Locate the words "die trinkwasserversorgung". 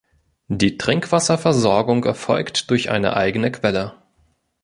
0.47-2.05